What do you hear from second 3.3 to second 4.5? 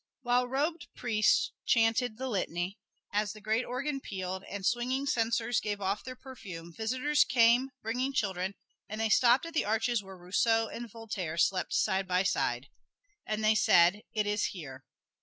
the great organ pealed,